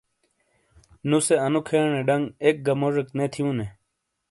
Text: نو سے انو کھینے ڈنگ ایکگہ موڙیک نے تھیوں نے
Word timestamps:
نو 1.09 1.17
سے 1.25 1.35
انو 1.45 1.61
کھینے 1.67 2.01
ڈنگ 2.07 2.25
ایکگہ 2.43 2.73
موڙیک 2.79 3.09
نے 3.17 3.25
تھیوں 3.33 3.53
نے 3.59 3.67